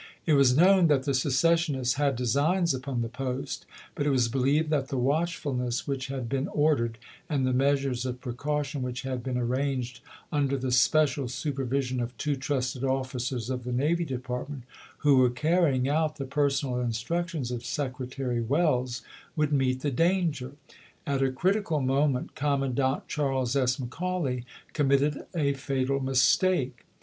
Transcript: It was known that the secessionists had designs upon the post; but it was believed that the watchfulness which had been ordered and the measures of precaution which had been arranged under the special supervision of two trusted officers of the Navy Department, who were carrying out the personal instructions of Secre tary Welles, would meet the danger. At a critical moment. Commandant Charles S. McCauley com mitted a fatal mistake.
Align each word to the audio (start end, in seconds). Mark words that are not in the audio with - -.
It 0.25 0.33
was 0.33 0.57
known 0.57 0.87
that 0.87 1.03
the 1.03 1.13
secessionists 1.13 1.93
had 1.93 2.15
designs 2.15 2.73
upon 2.73 3.03
the 3.03 3.07
post; 3.07 3.67
but 3.93 4.07
it 4.07 4.09
was 4.09 4.29
believed 4.29 4.71
that 4.71 4.87
the 4.87 4.97
watchfulness 4.97 5.85
which 5.87 6.07
had 6.07 6.27
been 6.27 6.47
ordered 6.47 6.97
and 7.29 7.45
the 7.45 7.53
measures 7.53 8.03
of 8.03 8.19
precaution 8.19 8.81
which 8.81 9.03
had 9.03 9.21
been 9.23 9.37
arranged 9.37 9.99
under 10.31 10.57
the 10.57 10.71
special 10.71 11.27
supervision 11.27 11.99
of 12.01 12.17
two 12.17 12.35
trusted 12.35 12.83
officers 12.83 13.51
of 13.51 13.63
the 13.63 13.71
Navy 13.71 14.03
Department, 14.03 14.63
who 15.05 15.17
were 15.17 15.29
carrying 15.29 15.87
out 15.87 16.15
the 16.15 16.25
personal 16.25 16.79
instructions 16.79 17.51
of 17.51 17.61
Secre 17.61 18.09
tary 18.09 18.41
Welles, 18.41 19.03
would 19.35 19.53
meet 19.53 19.81
the 19.81 19.91
danger. 19.91 20.53
At 21.05 21.21
a 21.21 21.31
critical 21.31 21.79
moment. 21.79 22.33
Commandant 22.33 23.07
Charles 23.07 23.55
S. 23.55 23.77
McCauley 23.77 24.45
com 24.73 24.87
mitted 24.87 25.25
a 25.35 25.53
fatal 25.53 25.99
mistake. 25.99 26.85